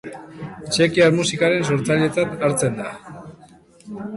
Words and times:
Txekiar 0.75 1.13
musikaren 1.17 1.67
sortzailetzat 1.69 2.35
hartzen 2.49 2.81
da. 2.81 2.89